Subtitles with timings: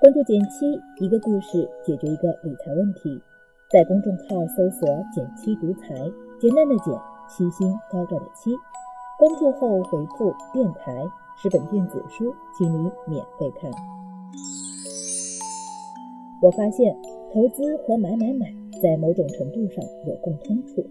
[0.00, 3.20] 关注简七，一个故事解决一个理财问题。
[3.70, 5.94] 在公众号搜索“简七独裁，
[6.40, 6.94] 简单的简，
[7.28, 8.50] 七星高照的七。
[9.18, 11.04] 关注后回复“电台”
[11.42, 13.70] 十本电子书，请你免费看。
[16.42, 16.96] 我发现
[17.32, 18.46] 投资和买买买
[18.82, 20.82] 在某种程度上有共通处，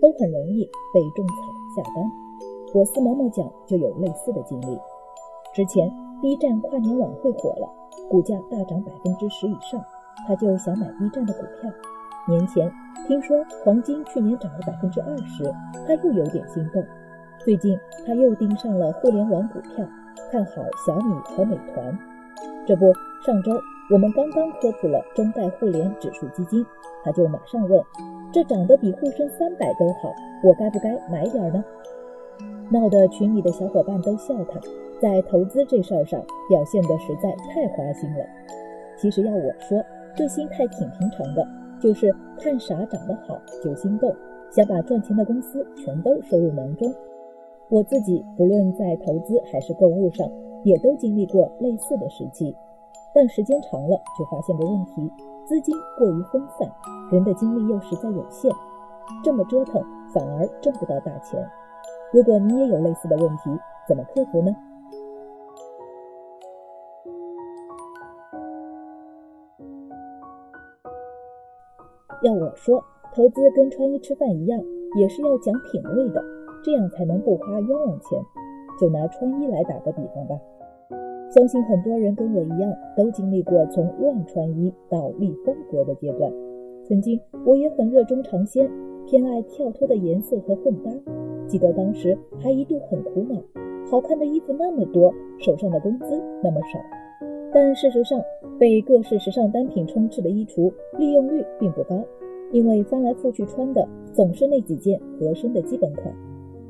[0.00, 1.34] 都很容易被种草
[1.76, 2.04] 下单。
[2.74, 4.76] 我司某某讲就有类似的经历。
[5.54, 5.88] 之前
[6.20, 7.72] B 站跨年晚会火了。
[8.10, 9.80] 股价大涨百分之十以上，
[10.26, 11.70] 他就想买 B 站的股票。
[12.28, 12.68] 年前
[13.06, 15.44] 听说黄金去年涨了百分之二十，
[15.86, 16.84] 他又有点心动。
[17.38, 19.86] 最近他又盯上了互联网股票，
[20.32, 21.96] 看好小米和美团。
[22.66, 22.92] 这不，
[23.24, 23.52] 上周
[23.92, 26.66] 我们刚刚科普了中概互联指数基金，
[27.04, 27.80] 他就马上问：
[28.32, 30.12] 这涨得比沪深三百都好，
[30.42, 31.62] 我该不该买点呢？
[32.70, 34.60] 闹得群里的小伙伴都笑他。
[35.00, 38.24] 在投资这事儿上表现得实在太花心了。
[38.96, 39.84] 其实要我说，
[40.16, 41.46] 这心态挺平常的，
[41.80, 44.14] 就是看啥涨得好就心动，
[44.50, 46.90] 想把赚钱的公司全都收入囊中。
[47.68, 50.30] 我自己不论在投资还是购物上，
[50.62, 52.54] 也都经历过类似的时期，
[53.12, 55.10] 但时间长了就发现个问题：
[55.44, 56.70] 资金过于分散，
[57.10, 58.50] 人的精力又实在有限，
[59.22, 59.82] 这么折腾
[60.14, 61.44] 反而挣不到大钱。
[62.14, 63.50] 如果你也有类似的问题，
[63.88, 64.54] 怎么克服呢？
[72.22, 72.80] 要我说，
[73.12, 74.62] 投资跟穿衣吃饭一样，
[74.96, 76.22] 也是要讲品味的，
[76.62, 78.22] 这样才能不花冤枉钱。
[78.80, 80.38] 就拿穿衣来打个比方吧，
[81.30, 86.32] 相信很多人跟我一样，都经历过从乱穿衣到立风格的阶段。
[86.84, 88.70] 曾经我也很热衷尝鲜，
[89.04, 90.92] 偏爱跳脱的颜色和混搭。
[91.46, 93.40] 记得当时还一度很苦恼，
[93.90, 96.78] 好看的衣服那么多，手上的工资那么少。
[97.52, 98.20] 但事实上，
[98.58, 102.02] 被各式时尚单品充斥的衣橱利用率并不高，
[102.50, 106.12] 因为翻来覆去穿的总是那几件合身的基本款。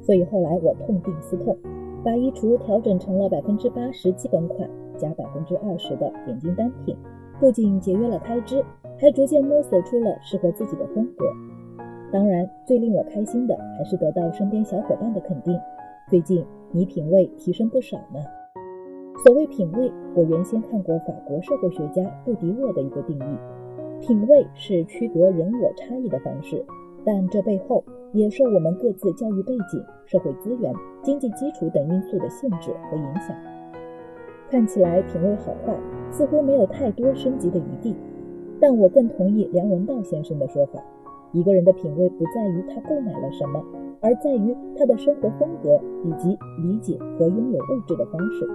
[0.00, 1.56] 所以后来我痛定思痛，
[2.04, 4.68] 把衣橱调整成了百分之八十基本款
[4.98, 6.94] 加百分之二十的点睛单品，
[7.40, 8.62] 不仅节约了开支，
[8.98, 11.24] 还逐渐摸索出了适合自己的风格。
[12.14, 15.60] 当然，最令我开心的还是得到身边小伙伴的肯定。
[16.08, 18.20] 最近你品味提升不少呢。
[19.24, 23.36] 所谓品味，我原先看过法国社会学家布迪厄的一个定义：
[24.00, 26.64] 品味是区隔人我差异的方式，
[27.04, 27.82] 但这背后
[28.12, 30.72] 也受我们各自教育背景、社会资源、
[31.02, 33.36] 经济基础等因素的限制和影响。
[34.48, 35.76] 看起来品味好坏
[36.12, 37.96] 似乎没有太多升级的余地，
[38.60, 40.80] 但我更同意梁文道先生的说法：
[41.34, 43.60] 一个人的品味不在于他购买了什么，
[44.00, 48.48] 而在于他的生活风格以及理解和拥有物质的方式。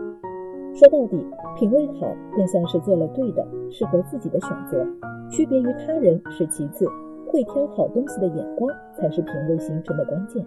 [0.73, 1.21] 说到底，
[1.57, 2.07] 品味好
[2.37, 4.87] 更像是做了对的、适合自己的选择，
[5.29, 6.87] 区别于他人是其次，
[7.27, 10.41] 会挑好东西的眼光才是品味形成的关键。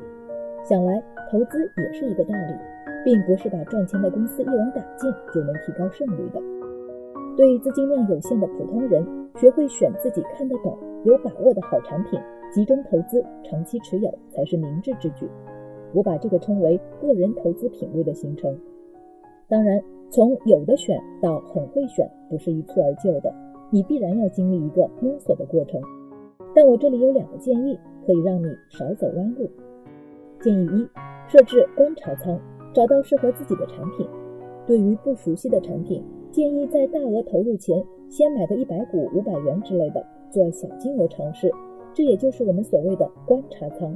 [0.65, 2.55] 想来投资也是一个道理，
[3.05, 6.41] 并不是把赚钱的公司一网打尽就能提高胜率的。
[7.37, 9.07] 对资金量有限的普通人，
[9.37, 12.21] 学会选自己看得懂、有把握的好产品，
[12.53, 15.29] 集中投资、长期持有才是明智之举。
[15.95, 18.59] 我把这个称为个人投资品味的形成。
[19.49, 19.83] 当然。
[20.15, 23.35] 从有的选到很会选，不是一蹴而就的，
[23.71, 25.81] 你必然要经历一个摸索的过程。
[26.55, 29.51] 但我这里有两个建议，可以让你少走弯路。
[30.39, 30.87] 建议一：
[31.27, 32.39] 设置观察仓，
[32.75, 34.07] 找到适合自己的产品。
[34.67, 41.53] 对于不熟悉的产品，建议在大额投入前，先买个一百股、五百元之类的，做小金额尝试。
[41.93, 43.95] 这也就是我们所谓的观察仓。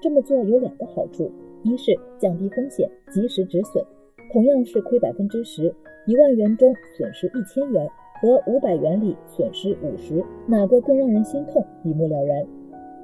[0.00, 1.28] 这么做有两个好处：
[1.64, 3.84] 一是降低风险，及时止损。
[4.32, 5.74] 同样是亏百分之十，
[6.06, 7.84] 一万元中损失一千元
[8.20, 11.66] 和五百元里损失五十，哪个更让人心痛？
[11.82, 12.46] 一目了然。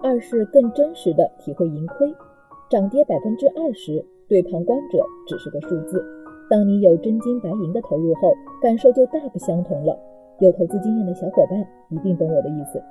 [0.01, 2.15] 二是更真实的体会盈亏，
[2.71, 6.01] 涨跌百分之二十对旁观者只是个数字，
[6.51, 9.99] 当你有真金白银的投入后，感受就大不相同了。
[10.41, 12.83] 有投资经验的小伙伴一定懂我的意思。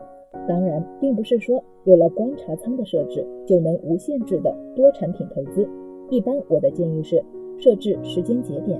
[0.47, 5.67] 当然，并不是说有了观察仓的设置就能无限制的多产品投资。
[6.09, 7.23] 一般我的建议是。
[7.59, 8.79] 设置时间节点，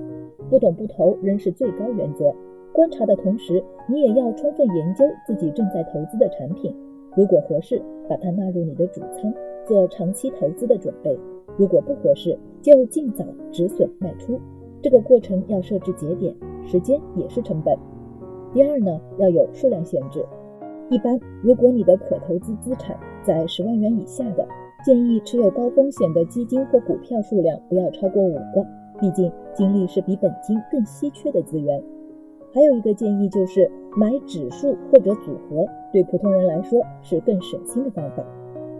[0.51, 2.31] 不懂不投仍是最高原则。
[2.71, 6.71] 观察的同时，你也要充分研究自己正在投资的产品，
[7.15, 9.33] 如果合适，把它纳入你的主仓，
[9.65, 11.17] 做长期投资的准备；
[11.57, 14.39] 如果不合适，就尽早止损卖出。
[14.81, 16.33] 这个过程要设置节点，
[16.65, 17.77] 时间也是成本。
[18.53, 20.25] 第二呢，要有数量限制。
[20.89, 24.47] 一般，如果你的可投资资产在十万元以下的。
[24.85, 28.65] 建议持有高风险的基金或股票数量不要超过五个，
[28.99, 31.83] 毕竟精力是比本金更稀缺的资源。
[32.53, 38.23] 还有一个建议就是买指数或者组合，对普通人来说是更省心的方法。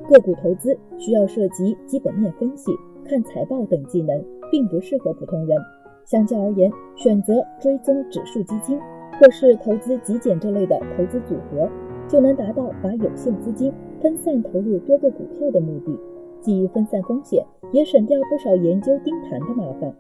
[0.07, 2.71] 个股投资需要涉及基本面分析、
[3.03, 5.57] 看财报等技能，并不适合普通人。
[6.07, 8.79] 相较而言，选择追踪指数基金
[9.19, 11.69] 或是投资极简这类的投资组合，
[12.07, 15.99] 就能达到把有限资金分散投入多个股票的目的，
[16.39, 19.93] 既分散风险，也省掉不少研究盯盘的麻烦。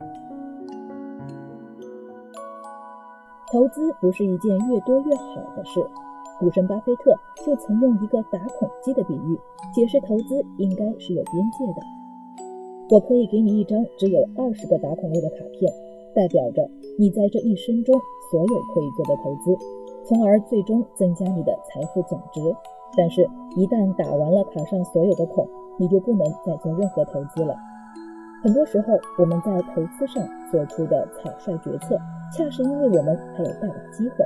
[3.51, 5.85] 投资不是一件越多越好的事。
[6.39, 7.13] 股神巴菲特
[7.45, 9.37] 就曾用一个打孔机的比喻
[9.73, 11.81] 解释投资应该是有边界的。
[12.91, 15.86] 我可以给你一张只有二十个打孔位的卡片。
[16.17, 16.67] 代表着
[16.97, 17.93] 你在这一生中
[18.31, 19.55] 所有可以做的投资，
[20.03, 22.41] 从而最终增加你的财富总值。
[22.97, 23.21] 但是，
[23.55, 25.47] 一旦打完了卡上所有的孔，
[25.77, 27.55] 你就不能再做任何投资了。
[28.41, 31.99] 很多时候，我们在投资上做出的草率决策，
[32.35, 34.25] 恰是因为我们还有大把机会。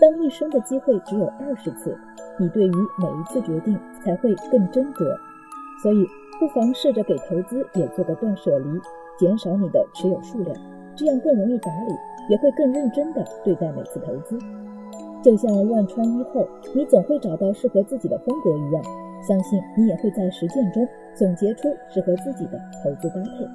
[0.00, 1.96] 当一生的机会只有二十次，
[2.38, 5.04] 你对于每一次决定才会更斟酌。
[5.80, 6.04] 所以，
[6.40, 8.80] 不妨试着给投资也做个断舍离，
[9.16, 10.56] 减少你的持有数量。
[10.98, 11.94] 这样更容易打理，
[12.28, 14.36] 也会更认真地对待每次投资。
[15.22, 18.82] 就像乱穿衣后，你总会找到适合自己的风格一样，
[19.22, 23.46] 相信你也会在实践中总结出适合自己的投资搭配。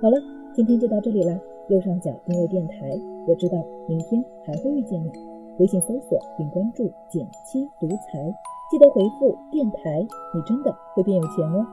[0.00, 0.16] 好了，
[0.54, 1.38] 今天就到这里啦。
[1.68, 5.10] 右上角订阅电台，我知道明天还会遇见你。
[5.58, 8.34] 微信搜索并关注“减七独裁，
[8.70, 11.66] 记得回复“电台”，你真的会变有钱哦。